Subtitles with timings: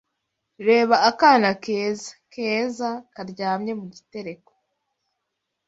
[0.67, 4.51] Reba akana keza keza karyamye mugitereko